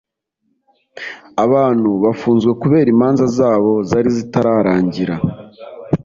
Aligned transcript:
Abantu 1.45 1.89
bafunzwe 2.03 2.51
kubera 2.61 2.87
imanza 2.95 3.25
zabo 3.37 3.73
zari 3.89 4.09
zitararangira 4.17 5.15